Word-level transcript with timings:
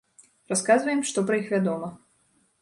Расказваем, 0.53 1.03
што 1.11 1.25
пра 1.29 1.39
іх 1.43 1.53
вядома. 1.57 1.91